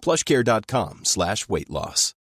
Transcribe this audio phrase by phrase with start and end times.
[0.00, 2.14] plushcare.com slash weight loss.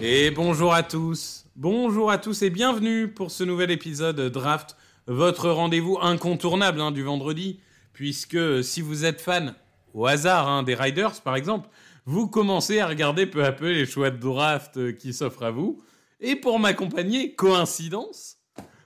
[0.00, 5.48] Et bonjour à tous, bonjour à tous et bienvenue pour ce nouvel épisode Draft, votre
[5.50, 7.60] rendez-vous incontournable hein, du vendredi,
[7.92, 9.54] puisque si vous êtes fan
[9.94, 11.68] au hasard hein, des Riders par exemple,
[12.06, 15.50] vous commencez à regarder peu à peu les choix de draft euh, qui s'offrent à
[15.50, 15.82] vous.
[16.20, 18.36] Et pour m'accompagner, coïncidence,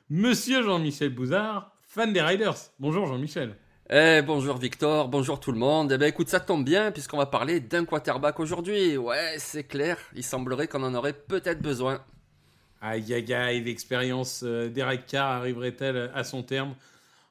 [0.08, 2.56] Monsieur Jean-Michel Bouzard, fan des Riders.
[2.78, 3.56] Bonjour Jean-Michel.
[3.91, 5.92] Eh, bonjour Victor, bonjour tout le monde.
[5.92, 8.96] Eh ben écoute, ça tombe bien puisqu'on va parler d'un quarterback aujourd'hui.
[8.96, 12.02] Ouais, c'est clair, il semblerait qu'on en aurait peut-être besoin.
[12.80, 16.74] Aïe aïe aïe, l'expérience euh, d'Eric Carr arriverait-elle à son terme?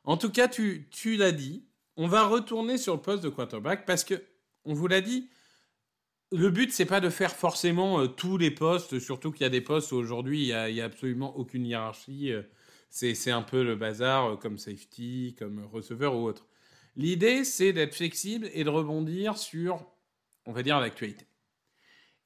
[0.03, 1.65] En tout cas, tu, tu l'as dit,
[1.97, 4.21] on va retourner sur le poste de quarterback parce que,
[4.65, 5.29] on vous l'a dit,
[6.31, 9.49] le but, c'est pas de faire forcément euh, tous les postes, surtout qu'il y a
[9.49, 12.31] des postes où aujourd'hui, il n'y a, absolument aucune hiérarchie.
[12.31, 12.43] euh,
[12.89, 16.47] c'est, un peu le bazar, euh, comme safety, comme receveur ou autre.
[16.95, 19.85] L'idée, c'est d'être flexible et de rebondir sur,
[20.45, 21.25] on va dire, l'actualité.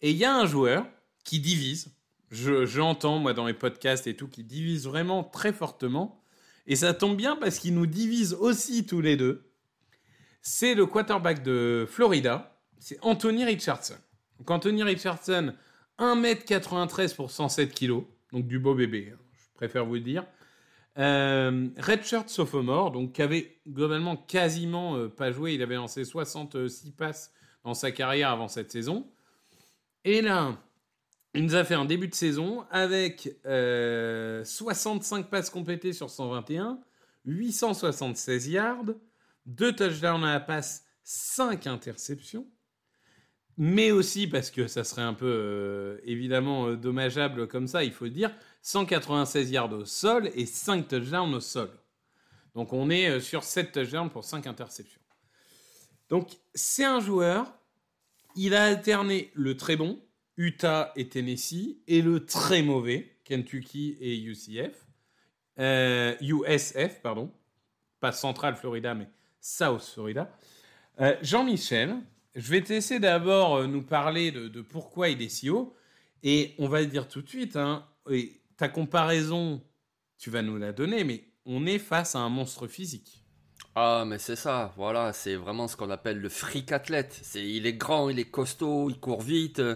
[0.02, 0.86] Et il y a un joueur
[1.24, 1.96] qui divise.
[2.30, 6.24] Je, j'entends, moi, dans les podcasts et tout, qui divise vraiment très fortement.
[6.66, 9.50] Et ça tombe bien parce qu'il nous divise aussi tous les deux.
[10.42, 12.53] C'est le quarterback de Florida,
[12.84, 13.96] c'est Anthony Richardson.
[14.38, 15.54] Donc Anthony Richardson,
[16.00, 20.26] 1m93 pour 107 kg, donc du beau bébé, hein, je préfère vous le dire.
[20.98, 26.92] Euh, Redshirt sophomore, donc qui avait globalement quasiment euh, pas joué, il avait lancé 66
[26.92, 27.32] passes
[27.64, 29.10] dans sa carrière avant cette saison.
[30.04, 30.58] Et là,
[31.34, 36.80] il nous a fait un début de saison avec euh, 65 passes complétées sur 121,
[37.24, 38.94] 876 yards,
[39.46, 42.46] 2 touchdowns à la passe, 5 interceptions.
[43.58, 47.92] Mais aussi parce que ça serait un peu euh, évidemment euh, dommageable comme ça, il
[47.92, 48.32] faut le dire,
[48.64, 51.70] 196 yards au sol et 5 touchdowns au sol.
[52.56, 55.02] Donc on est euh, sur 7 touchdowns pour 5 interceptions.
[56.10, 57.54] Donc c'est un joueur,
[58.36, 60.00] il a alterné le très bon,
[60.36, 64.88] Utah et Tennessee, et le très mauvais, Kentucky et UCF.
[66.22, 67.32] USF, pardon.
[68.00, 69.08] Pas Central Florida, mais
[69.40, 70.36] South Florida.
[71.22, 71.96] Jean-Michel,
[72.36, 75.76] je vais te laisser d'abord euh, nous parler de, pourquoi il est si haut.
[76.24, 79.62] Et on va dire tout de suite, hein, et ta comparaison,
[80.18, 83.24] tu vas nous la donner, mais on est face à un monstre physique.
[83.76, 87.20] Ah, mais c'est ça, voilà, c'est vraiment ce qu'on appelle le freak athlète.
[87.24, 89.76] C'est, il est grand, il est costaud, il court vite, euh,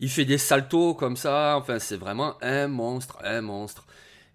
[0.00, 1.56] il fait des saltos comme ça.
[1.58, 3.86] Enfin, c'est vraiment un monstre, un monstre.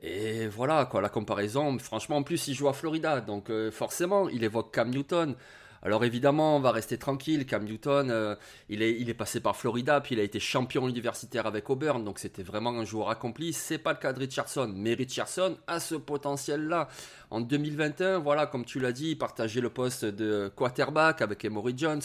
[0.01, 1.77] Et voilà, quoi, la comparaison.
[1.79, 5.35] Franchement, en plus, il joue à Florida, donc euh, forcément, il évoque Cam Newton.
[5.81, 7.45] Alors évidemment, on va rester tranquille.
[7.45, 8.35] Cam Newton, euh,
[8.69, 12.43] il, est, passé par Florida, puis il a été champion universitaire avec Auburn, donc c'était
[12.43, 13.53] vraiment un joueur accompli.
[13.53, 16.89] C'est pas le cas de Richardson, mais Richardson a ce potentiel-là.
[17.31, 21.73] En 2021, voilà, comme tu l'as dit, il partageait le poste de quarterback avec Emory
[21.77, 22.01] Jones.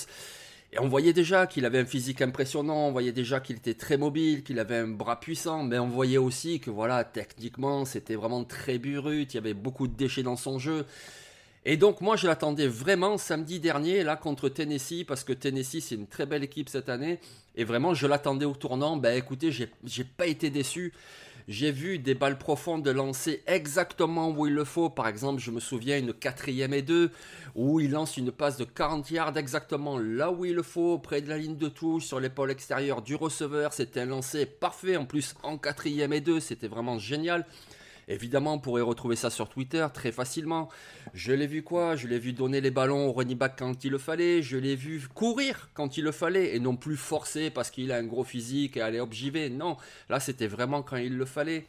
[0.72, 3.96] Et on voyait déjà qu'il avait un physique impressionnant, on voyait déjà qu'il était très
[3.96, 8.42] mobile, qu'il avait un bras puissant, mais on voyait aussi que voilà, techniquement, c'était vraiment
[8.42, 10.84] très brut, il y avait beaucoup de déchets dans son jeu.
[11.66, 15.94] Et donc moi je l'attendais vraiment samedi dernier là contre Tennessee parce que Tennessee c'est
[15.94, 17.20] une très belle équipe cette année
[17.56, 18.98] et vraiment je l'attendais au tournant.
[18.98, 20.92] Ben écoutez j'ai pas été déçu.
[21.46, 24.88] J'ai vu des balles profondes lancer exactement où il le faut.
[24.88, 27.10] Par exemple, je me souviens une quatrième et deux
[27.54, 31.20] où il lance une passe de 40 yards exactement là où il le faut, près
[31.20, 33.74] de la ligne de touche, sur l'épaule extérieure du receveur.
[33.74, 34.96] C'était un lancer parfait.
[34.96, 37.44] En plus, en quatrième et deux, c'était vraiment génial.
[38.08, 40.68] Évidemment, on pourrait retrouver ça sur Twitter très facilement.
[41.14, 41.96] Je l'ai vu quoi?
[41.96, 44.42] Je l'ai vu donner les ballons au running back quand il le fallait.
[44.42, 47.96] Je l'ai vu courir quand il le fallait et non plus forcer parce qu'il a
[47.96, 49.14] un gros physique et aller hop.
[49.52, 49.76] Non,
[50.08, 51.66] là c'était vraiment quand il le fallait.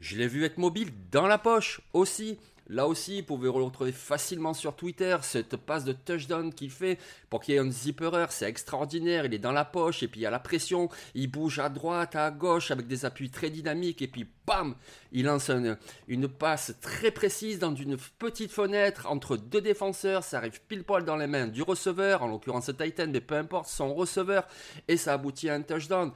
[0.00, 2.38] Je l'ai vu être mobile dans la poche aussi.
[2.68, 6.98] Là aussi, vous pouvez le retrouver facilement sur Twitter, cette passe de touchdown qu'il fait
[7.30, 10.20] pour qu'il y ait un zipperer, c'est extraordinaire, il est dans la poche et puis
[10.20, 13.50] il y a la pression, il bouge à droite, à gauche avec des appuis très
[13.50, 14.74] dynamiques et puis bam,
[15.12, 20.60] il lance une, passe très précise dans une petite fenêtre entre deux défenseurs, ça arrive
[20.66, 24.46] pile poil dans les mains du receveur, en l'occurrence Titan, mais peu importe son receveur,
[24.88, 26.12] et ça aboutit à un touchdown.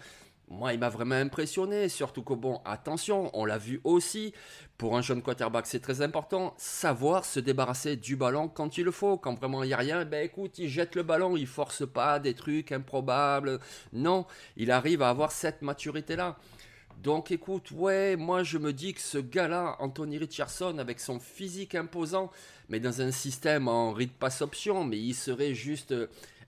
[0.50, 4.34] Moi, il m'a vraiment impressionné, surtout que bon, attention, on l'a vu aussi,
[4.78, 8.90] pour un jeune quarterback, c'est très important, savoir se débarrasser du ballon quand il le
[8.90, 9.16] faut.
[9.16, 12.18] Quand vraiment il n'y a rien, ben écoute, il jette le ballon, il force pas
[12.18, 13.60] des trucs improbables.
[13.92, 14.26] Non,
[14.56, 16.36] il arrive à avoir cette maturité-là.
[17.00, 21.76] Donc écoute, ouais, moi je me dis que ce gars-là, Anthony Richardson, avec son physique
[21.76, 22.30] imposant,
[22.68, 25.94] mais dans un système en read pass option, mais il serait juste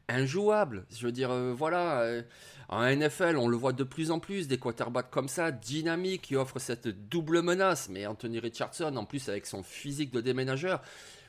[0.08, 0.84] injouable.
[0.90, 2.00] Je veux dire, euh, voilà.
[2.00, 2.22] Euh,
[2.72, 6.36] en NFL, on le voit de plus en plus, des quarterbacks comme ça, dynamiques, qui
[6.36, 7.90] offrent cette double menace.
[7.90, 10.80] Mais Anthony Richardson, en plus avec son physique de déménageur,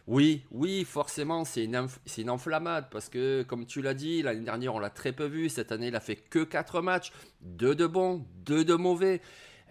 [0.07, 1.86] oui, oui, forcément, c'est une,
[2.18, 5.50] une, enflammade parce que, comme tu l'as dit, l'année dernière, on l'a très peu vu.
[5.50, 7.12] Cette année, il a fait que 4 matchs,
[7.42, 9.19] 2 de bons, 2 de mauvais.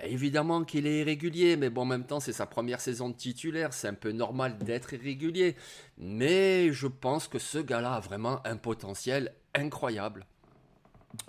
[0.03, 3.73] Évidemment qu'il est irrégulier, mais bon, en même temps, c'est sa première saison de titulaire.
[3.73, 5.57] C'est un peu normal d'être irrégulier.
[5.97, 10.27] Mais je pense que ce gars-là a vraiment un potentiel incroyable.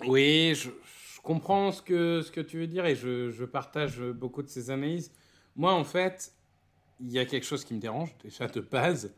[0.06, 0.70] Oui, je,
[1.22, 5.12] comprends ce que, ce que tu veux dire et je, partage beaucoup de ces analyses.
[5.56, 6.34] Moi, en fait,
[7.00, 9.14] il y a quelque chose qui me dérange, déjà de base,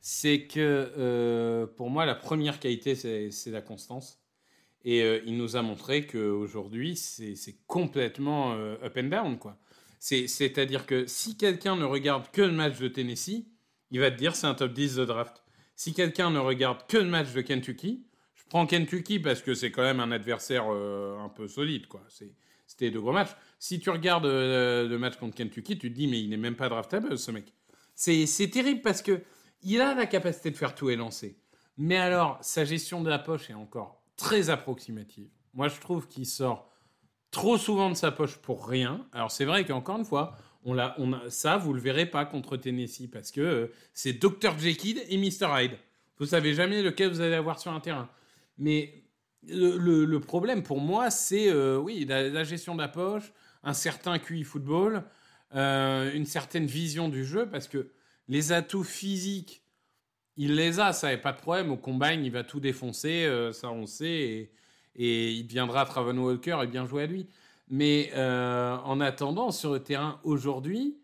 [0.00, 4.20] c'est que euh, pour moi, la première qualité, c'est la constance.
[4.84, 9.38] Et euh, il nous a montré qu'aujourd'hui, c'est complètement euh, up and down.
[9.38, 9.58] quoi.
[9.98, 13.46] C'est-à-dire que si quelqu'un ne regarde que le match de Tennessee,
[13.90, 15.42] il va te dire c'est un top 10 de draft.
[15.74, 18.04] Si quelqu'un ne regarde que le match de Kentucky,
[18.48, 22.02] prends Kentucky parce que c'est quand même un adversaire euh, un peu solide, quoi.
[22.66, 23.34] C'était de gros matchs.
[23.58, 26.56] Si tu regardes euh, le match contre Kentucky, tu te dis, mais il n'est même
[26.56, 27.52] pas draftable, ce mec.
[27.94, 29.22] C'est terrible parce que
[29.62, 31.36] il a la capacité de faire tout et lancer.
[31.76, 35.28] Mais alors, sa gestion de la poche est encore très approximative.
[35.54, 36.70] Moi, je trouve qu'il sort
[37.30, 39.06] trop souvent de sa poche pour rien.
[39.12, 42.56] Alors, c'est vrai qu'encore une fois, on on a, ça, vous le verrez pas contre
[42.56, 44.58] Tennessee parce que euh, c'est Dr.
[44.58, 45.48] Jekyll et Mr.
[45.56, 45.78] Hyde.
[46.18, 48.08] Vous savez jamais lequel vous allez avoir sur un terrain.
[48.58, 49.04] Mais
[49.46, 53.32] le, problème pour moi, c'est euh, oui, la, gestion de la poche,
[53.62, 55.04] un certain QI football,
[55.54, 57.88] euh, une certaine vision du jeu, parce que
[58.28, 59.62] les atouts physiques,
[60.36, 61.70] il les a, ça n'est pas de problème.
[61.70, 64.50] Au combine, il va tout défoncer, euh, ça on sait,
[64.96, 67.28] et, il viendra Traven Walker et bien jouer à lui.
[67.70, 70.96] Mais en attendant, sur le terrain aujourd'hui,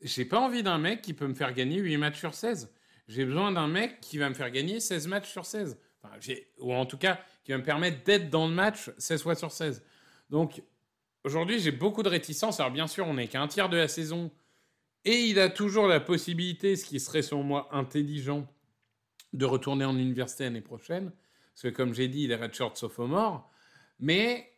[0.00, 2.72] j'ai pas envie d'un mec qui peut me faire gagner 8 matchs sur 16.
[3.06, 5.78] J'ai besoin d'un mec qui va me faire gagner 16 matchs sur 16
[6.58, 9.52] ou en tout cas qui va me permettre d'être dans le match 16 fois sur
[9.52, 9.84] 16.
[10.30, 10.62] Donc
[11.24, 12.60] aujourd'hui, j'ai beaucoup de réticence.
[12.60, 14.30] Alors bien sûr, on n'est qu'à un tiers de la saison
[15.04, 18.46] et il a toujours la possibilité, ce qui serait selon moi intelligent,
[19.32, 21.12] de retourner en université l'année prochaine.
[21.54, 23.50] Parce que comme j'ai dit, il est redshirt sophomore.
[23.98, 24.52] Mais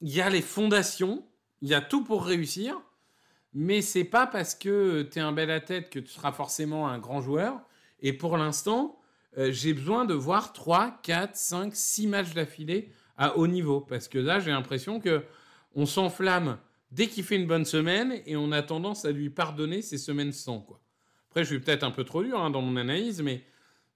[0.00, 1.26] il y a les fondations,
[1.60, 2.80] il y a tout pour réussir.
[3.52, 6.88] Mais c'est pas parce que tu es un bel à tête que tu seras forcément
[6.88, 7.60] un grand joueur.
[8.00, 8.98] Et pour l'instant,
[9.38, 13.80] euh, j'ai besoin de voir 3, 4, 5, 6 matchs d'affilée à haut niveau.
[13.80, 15.24] Parce que là, j'ai l'impression que
[15.74, 16.58] on s'enflamme
[16.90, 20.32] dès qu'il fait une bonne semaine et on a tendance à lui pardonner ses semaines
[20.32, 20.60] sans.
[20.60, 20.80] Quoi.
[21.28, 23.44] Après, je suis peut-être un peu trop dur hein, dans mon analyse, mais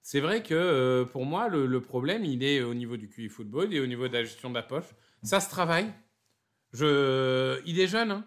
[0.03, 3.73] c'est vrai que euh, pour moi, le, problème, il est au niveau du QI football
[3.73, 4.85] et au niveau de la gestion de la poche.
[5.23, 5.91] Ça se travaille.
[6.73, 8.11] Il est jeune.
[8.11, 8.25] Hein.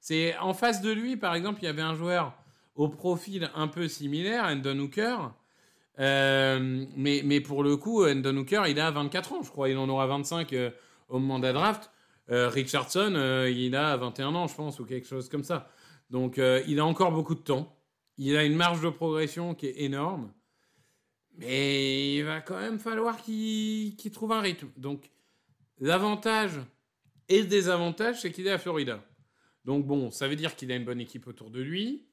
[0.00, 2.36] C'est en face de lui, par exemple, il y avait un joueur
[2.74, 5.32] au profil un peu similaire, Endon Hooker,
[5.98, 9.68] euh, mais, pour le coup, Endon Hooker, il a 24 ans, je crois.
[9.68, 10.70] Il en aura 25 euh,
[11.08, 11.90] au moment de la draft.
[12.30, 13.14] Euh, Richardson,
[13.48, 15.70] il a 21 ans, je pense, ou quelque chose comme ça.
[16.10, 17.76] Donc, il a encore beaucoup de temps.
[18.18, 20.32] Il a une marge de progression qui est énorme.
[21.38, 24.68] Mais il va quand même falloir qu'il trouve un rythme.
[24.76, 25.10] Donc,
[25.78, 26.60] l'avantage
[27.28, 29.04] et le désavantage, c'est qu'il est à Florida.
[29.64, 32.06] Donc, bon, ça veut dire qu'il a une bonne équipe autour de lui.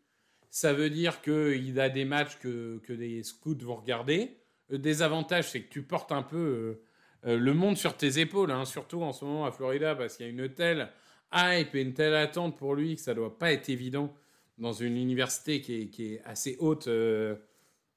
[0.53, 4.37] Ça veut dire qu'il a des matchs que, que les scouts vont regarder.
[4.69, 6.83] Le désavantage, c'est que tu portes un peu euh,
[7.25, 10.27] euh, le monde sur tes épaules, hein, surtout en ce moment à Florida, parce qu'il
[10.27, 10.91] y a une telle
[11.33, 14.13] hype et une telle attente pour lui que ça ne doit pas être évident
[14.59, 17.35] dans une université qui est, qui est assez haute euh,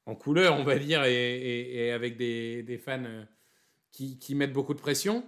[0.07, 3.05] en couleur, on va dire, et, et, avec des, des fans
[3.93, 5.27] qui, qui, mettent beaucoup de pression.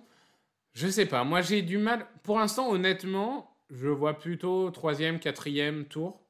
[0.73, 2.07] Je sais pas, moi j'ai du mal.
[2.23, 6.23] Pour l'instant, honnêtement, je vois plutôt troisième, quatrième tour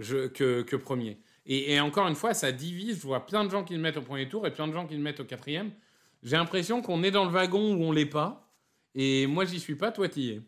[0.00, 1.18] que, premier.
[1.46, 3.00] Et, encore une fois, ça divise.
[3.00, 4.86] Je vois plein de gens qui le mettent au premier tour et plein de gens
[4.86, 5.72] qui le mettent au quatrième.
[6.22, 8.52] J'ai l'impression qu'on est dans le wagon où on l'est pas.
[8.94, 10.42] Et moi, j'y suis pas, toi, t'y es.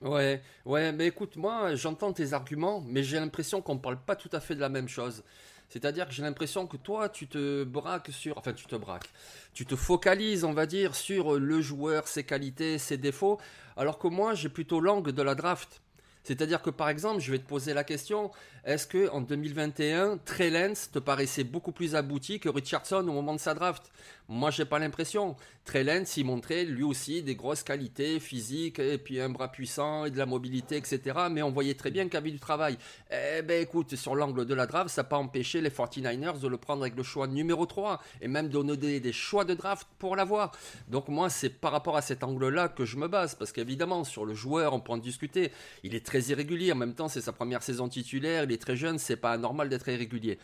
[0.00, 4.30] Ouais, ouais, mais écoute, moi, j'entends tes arguments, mais j'ai l'impression qu'on parle pas tout
[4.32, 5.22] à fait de la même chose.
[5.68, 8.36] C'est-à-dire que j'ai l'impression que toi, tu te braques sur.
[8.36, 9.08] Enfin, tu te braques.
[9.54, 13.40] Tu te focalises, on va dire, sur le joueur, ses qualités, ses défauts,
[13.76, 15.80] alors que moi, j'ai plutôt l'angle de la draft.
[16.24, 18.30] C'est-à-dire que par exemple, je vais te poser la question,
[18.64, 20.50] est-ce que en 2021, Trey
[20.92, 23.90] te paraissait beaucoup plus abouti que Richardson au moment de sa draft?
[24.28, 25.36] Moi, j'ai pas l'impression.
[25.74, 30.10] Lance, il montrait lui aussi des grosses qualités physiques et puis un bras puissant et
[30.10, 31.00] de la mobilité, etc.
[31.30, 32.76] Mais on voyait très bien qu'il avait du travail.
[33.10, 36.48] Eh ben écoute, sur l'angle de la draft, ça n'a pas empêché les 49ers de
[36.48, 39.86] le prendre avec le choix numéro 3 et même de donner des choix de draft
[39.98, 40.52] pour l'avoir.
[40.88, 44.24] Donc moi, c'est par rapport à cet angle-là que je me base parce qu'évidemment, sur
[44.24, 45.52] le joueur, on peut en discuter.
[45.84, 46.72] Il est très irrégulier.
[46.72, 49.88] En même temps, c'est sa première saison titulaire est très jeune, c'est pas normal d'être
[49.88, 50.38] irrégulier.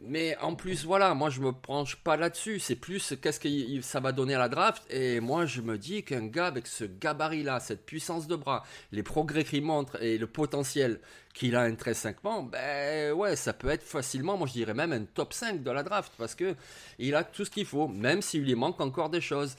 [0.00, 2.58] Mais en plus, voilà, moi je me penche pas là-dessus.
[2.58, 3.48] C'est plus que
[3.82, 4.82] ça va donner à la draft?
[4.90, 9.02] Et moi je me dis qu'un gars avec ce gabarit-là, cette puissance de bras, les
[9.02, 11.00] progrès qu'il montre et le potentiel
[11.34, 15.32] qu'il a intrinsèquement, ben ouais, ça peut être facilement, moi je dirais même un top
[15.32, 16.54] 5 de la draft parce que
[16.98, 19.56] il a tout ce qu'il faut, même s'il lui manque encore des choses.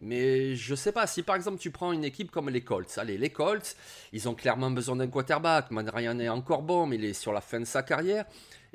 [0.00, 3.16] Mais je sais pas, si par exemple tu prends une équipe comme les Colts, allez,
[3.16, 3.76] les Colts,
[4.12, 5.70] ils ont clairement besoin d'un quarterback.
[5.70, 8.24] Matt Ryan est encore bon, mais il est sur la fin de sa carrière.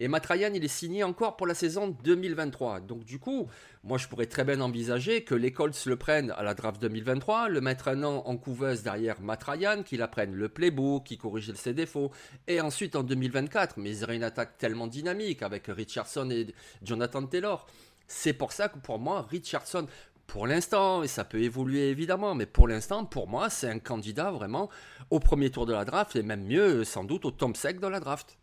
[0.01, 2.79] Et Matt Ryan, il est signé encore pour la saison 2023.
[2.79, 3.49] Donc du coup,
[3.83, 7.49] moi je pourrais très bien envisager que les Colts le prennent à la draft 2023,
[7.49, 11.53] le mettre un an en couveuse derrière Matt Ryan, qu'il apprenne le playbook, qu'il corrige
[11.53, 12.11] ses défauts.
[12.47, 16.47] Et ensuite en 2024, mais ils auraient une attaque tellement dynamique avec Richardson et
[16.81, 17.67] Jonathan Taylor.
[18.11, 19.85] C'est pour ça que pour moi, Richardson,
[20.29, 24.31] pour l'instant, et ça peut évoluer évidemment, mais pour l'instant, pour moi, c'est un candidat
[24.31, 24.69] vraiment
[25.09, 27.87] au premier tour de la draft, et même mieux, sans doute, au top sec de
[27.87, 28.37] la draft.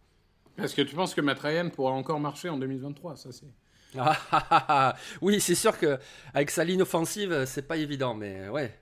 [0.59, 3.47] Est-ce que tu penses que Matt Ryan pourra encore marcher en 2023 Ça, c'est.
[3.99, 5.99] Ah, ah, ah, oui, c'est sûr que
[6.35, 8.77] avec sa ligne offensive, c'est pas évident, mais ouais.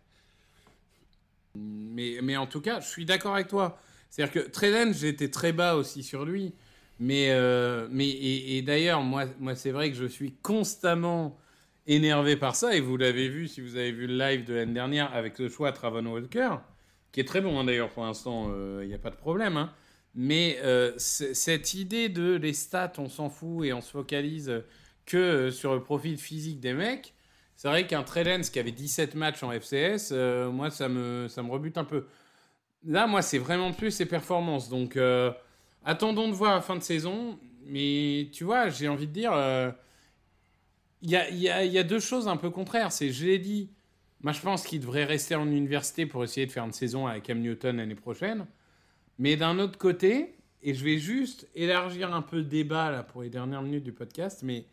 [1.55, 3.79] Mais, mais en tout cas, je suis d'accord avec toi.
[4.09, 6.55] C'est-à-dire que Treden, j'étais très bas aussi sur lui.
[6.99, 11.39] Mais, euh, mais et, et d'ailleurs, moi, moi c'est vrai que je suis constamment
[11.87, 14.73] énervé par ça, et vous l'avez vu si vous avez vu le live de l'année
[14.73, 16.57] dernière avec le choix Travon Walker,
[17.13, 19.57] qui est très bon hein, d'ailleurs pour l'instant, il euh, n'y a pas de problème.
[19.57, 19.73] Hein.
[20.15, 24.63] Mais euh, cette idée de les stats, on s'en fout et on se focalise
[25.07, 27.13] que euh, sur le profil physique des mecs,
[27.57, 30.13] c'est vrai qu'un Trellens qui avait 17 matchs en FCS,
[30.51, 32.07] moi ça me, ça me rebute un peu.
[32.87, 34.69] Là, moi, c'est vraiment plus ses performances.
[34.69, 34.99] Donc,
[35.85, 37.39] attendons de voir la fin de saison.
[37.67, 39.33] Mais tu vois, j'ai envie de dire
[41.05, 42.91] il y a, deux choses un peu contraires.
[42.91, 43.71] C'est, je l'ai dit,
[44.23, 47.25] moi je pense qu'il devrait rester en université pour essayer de faire une saison avec
[47.25, 48.47] Cam Newton l'année prochaine.
[49.19, 53.23] Mais d'un autre côté, et je vais juste élargir un peu le débat là pour
[53.23, 54.65] les dernières minutes du podcast, mais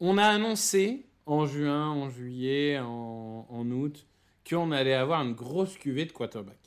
[0.00, 4.06] on a annoncé en juin, en juillet, en, en août,
[4.48, 6.58] qu'on allait avoir une grosse cuvée de quarterback.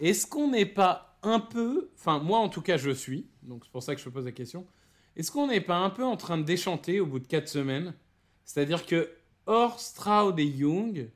[0.00, 3.72] Est-ce qu'on n'est pas un peu, enfin moi en tout cas je suis, donc c'est
[3.72, 4.66] pour ça que je pose la question,
[5.16, 7.94] est-ce qu'on n'est pas un peu en train de déchanter au bout de 4 semaines?
[8.44, 9.10] C'est-à-dire que
[9.46, 11.10] hors Stroud et Young,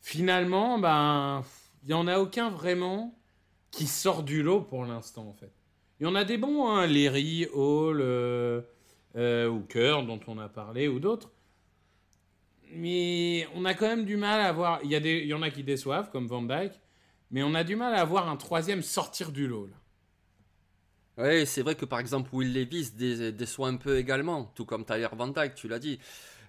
[0.00, 1.42] finalement, ben,
[1.82, 3.18] il n'y en a aucun vraiment
[3.70, 5.52] qui sort du lot pour l'instant, en fait.
[5.98, 8.62] Il y en a des bons, hein, Leary, Hall, euh,
[9.16, 11.30] euh, dont on a parlé, ou d'autres.
[12.72, 14.80] Mais on a quand même du mal à voir.
[14.82, 16.80] Il y, y en a qui déçoivent, comme Van Dyke,
[17.30, 19.76] mais on a du mal à voir un troisième sortir du lot, là.
[21.16, 22.90] Oui, c'est vrai que par exemple Will Levis
[23.32, 26.00] déçoit un peu également, tout comme Tyler Van Dyke, tu l'as dit.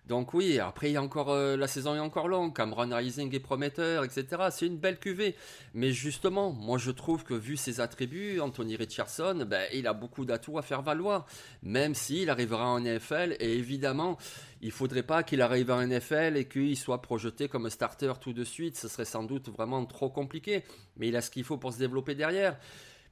[0.07, 3.33] Donc oui, après il y a encore euh, la saison est encore longue, Cameron Rising
[3.33, 4.27] est prometteur, etc.
[4.51, 5.35] C'est une belle cuvée.
[5.73, 10.23] Mais justement, moi je trouve que vu ses attributs, Anthony Richardson, ben, il a beaucoup
[10.25, 11.25] d'atouts à faire valoir.
[11.63, 14.17] Même s'il arrivera en NFL, et évidemment,
[14.61, 18.43] il faudrait pas qu'il arrive en NFL et qu'il soit projeté comme starter tout de
[18.43, 18.77] suite.
[18.77, 20.63] Ce serait sans doute vraiment trop compliqué.
[20.97, 22.57] Mais il a ce qu'il faut pour se développer derrière.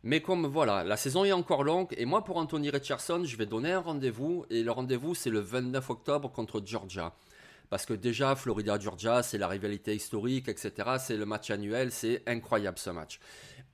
[0.05, 3.45] Mais comme voilà, la saison est encore longue, et moi pour Anthony Richardson, je vais
[3.45, 7.13] donner un rendez-vous, et le rendez-vous c'est le 29 octobre contre Georgia.
[7.69, 10.97] Parce que déjà, Florida-Georgia, c'est la rivalité historique, etc.
[10.99, 13.19] C'est le match annuel, c'est incroyable ce match.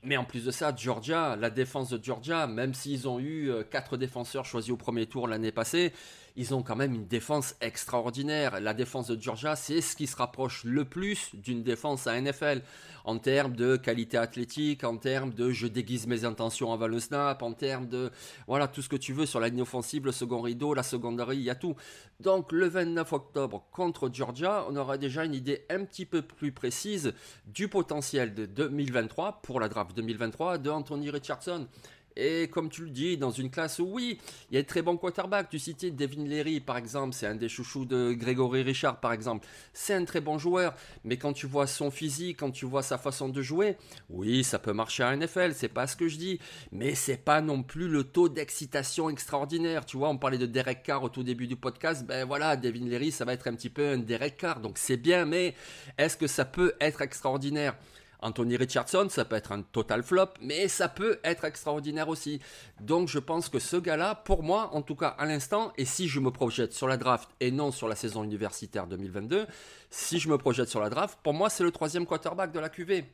[0.01, 3.63] Mais en plus de ça, Georgia, la défense de Georgia, même s'ils ont eu euh,
[3.63, 5.91] quatre défenseurs choisis au premier tour l'année passée,
[6.37, 8.61] ils ont quand même une défense extraordinaire.
[8.61, 12.61] La défense de Georgia, c'est ce qui se rapproche le plus d'une défense à NFL
[13.03, 17.41] en termes de qualité athlétique, en termes de je déguise mes intentions avant le snap,
[17.41, 18.11] en termes de
[18.47, 21.33] voilà tout ce que tu veux sur la ligne offensive, le second rideau, la secondaire,
[21.33, 21.75] il y a tout.
[22.19, 26.51] Donc le 29 octobre contre Georgia, on aura déjà une idée un petit peu plus
[26.51, 27.13] précise
[27.47, 31.67] du potentiel de 2023 pour la draft 2023 de Anthony Richardson.
[32.15, 34.19] Et comme tu le dis, dans une classe où oui,
[34.51, 35.49] il y a de très bons quarterbacks.
[35.49, 39.47] Tu citais Devin Leary, par exemple, c'est un des chouchous de Grégory Richard, par exemple.
[39.73, 42.97] C'est un très bon joueur, mais quand tu vois son physique, quand tu vois sa
[42.97, 43.77] façon de jouer,
[44.09, 46.39] oui, ça peut marcher à NFL, c'est pas ce que je dis,
[46.73, 49.85] mais c'est pas non plus le taux d'excitation extraordinaire.
[49.85, 52.85] Tu vois, on parlait de Derek Carr au tout début du podcast, ben voilà, Devin
[52.85, 55.55] Leary, ça va être un petit peu un Derek Carr, donc c'est bien, mais
[55.97, 57.75] est-ce que ça peut être extraordinaire?
[58.21, 62.39] Anthony Richardson, ça peut être un total flop, mais ça peut être extraordinaire aussi.
[62.81, 66.07] Donc je pense que ce gars-là, pour moi, en tout cas à l'instant, et si
[66.07, 69.45] je me projette sur la draft et non sur la saison universitaire 2022,
[69.89, 72.69] si je me projette sur la draft, pour moi c'est le troisième quarterback de la
[72.69, 73.05] QV.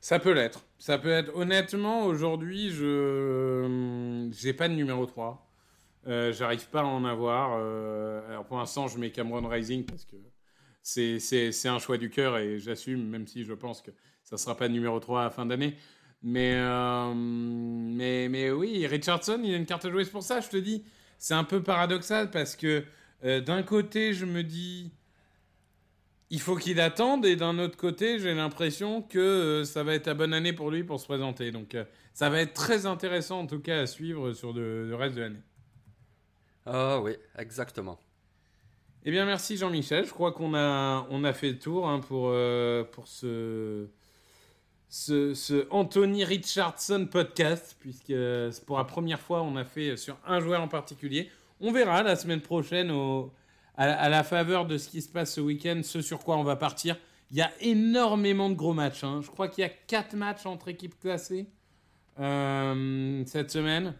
[0.00, 0.60] Ça peut l'être.
[0.78, 1.34] Ça peut être.
[1.34, 5.46] Honnêtement, aujourd'hui, je j'ai pas de numéro 3.
[6.06, 7.58] Euh, J'arrive pas à en avoir.
[7.58, 10.16] Euh, alors pour l'instant, je mets Cameron Rising parce que
[10.86, 13.90] c'est un choix du cœur et j'assume, même si je pense que
[14.22, 15.76] ça ne sera pas numéro 3 à fin d'année.
[16.22, 20.56] Mais, euh, mais, oui, Richardson, il a une carte à jouer pour ça, je te
[20.56, 20.84] dis.
[21.18, 22.84] C'est un peu paradoxal parce que
[23.24, 24.92] euh, d'un côté, je me dis,
[26.30, 30.06] il faut qu'il attende, et d'un autre côté, j'ai l'impression que euh, ça va être
[30.06, 31.50] la bonne année pour lui pour se présenter.
[31.50, 31.76] Donc
[32.14, 35.42] ça va être très intéressant en tout cas à suivre sur le reste de l'année.
[36.64, 37.98] Ah oui, exactement.
[39.08, 40.04] Eh bien, merci Jean-Michel.
[40.04, 43.86] Je crois qu'on a, on a fait le tour hein, pour, euh, pour ce,
[44.88, 48.12] ce, Anthony Richardson podcast, puisque
[48.66, 51.30] pour la première fois, on a fait sur un joueur en particulier.
[51.60, 52.92] On verra la semaine prochaine,
[53.76, 56.56] à, la faveur de ce qui se passe ce week-end, ce sur quoi on va
[56.56, 56.96] partir.
[57.30, 59.04] Il y a énormément de gros matchs.
[59.04, 59.20] Hein.
[59.22, 61.46] Je crois qu'il y a quatre matchs entre équipes classées
[62.18, 63.94] euh, cette semaine.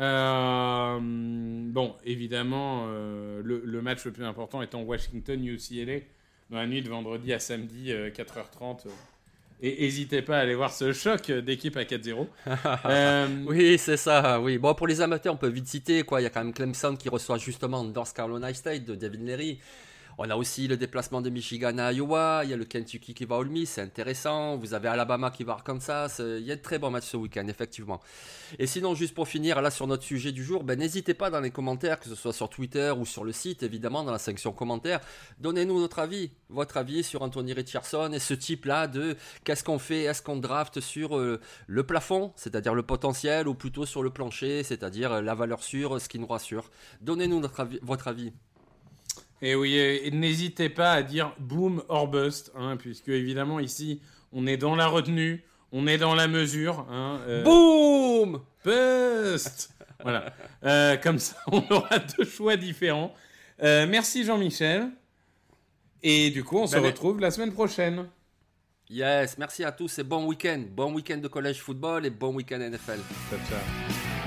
[0.00, 6.00] Euh, bon, évidemment, euh, le, match le plus important étant Washington-UCLA
[6.48, 8.86] dans la nuit de vendredi à samedi, 4h30.
[8.86, 8.90] Euh,
[9.62, 12.26] et n'hésitez pas à aller voir ce choc d'équipe à 4-0.
[13.46, 14.40] oui, c'est ça.
[14.40, 14.56] Oui.
[14.56, 16.22] Bon, pour les amateurs, on peut vite citer quoi.
[16.22, 19.60] Il y a quand même Clemson qui reçoit justement North Carolina State de David Leary.
[20.22, 23.24] On a aussi le déplacement de Michigan à Iowa, il y a le Kentucky qui
[23.24, 24.58] va Ole Miss, c'est intéressant.
[24.58, 26.20] Vous avez Alabama qui va à Arkansas.
[26.20, 28.02] Il y a de très bons matchs ce week-end, effectivement.
[28.58, 31.40] Et sinon, juste pour finir, là sur notre sujet du jour, ben, n'hésitez pas dans
[31.40, 34.52] les commentaires, que ce soit sur Twitter ou sur le site, évidemment, dans la section
[34.52, 35.00] commentaires,
[35.38, 40.02] donnez-nous notre avis, votre avis sur Anthony Richardson et ce type-là de qu'est-ce qu'on fait,
[40.02, 44.64] est-ce qu'on draft sur euh, le plafond, c'est-à-dire le potentiel, ou plutôt sur le plancher,
[44.64, 46.70] c'est-à-dire euh, la valeur sûre, ce qui nous rassure.
[47.00, 47.40] Donnez-nous
[47.80, 48.34] votre avis.
[49.42, 54.00] Et oui, n'hésitez pas à dire boom or bust, hein, puisque évidemment ici,
[54.32, 56.86] on est dans la retenue, on est dans la mesure.
[56.90, 59.70] Hein, euh, boom Bust
[60.02, 60.32] Voilà.
[60.64, 63.14] Euh, comme ça, on aura deux choix différents.
[63.62, 64.90] Euh, merci Jean-Michel.
[66.02, 68.06] Et du coup, on se ben, retrouve la semaine prochaine.
[68.88, 70.64] Yes, merci à tous et bon week-end.
[70.70, 73.00] Bon week-end de collège football et bon week-end NFL.
[73.30, 74.19] Ciao, ciao.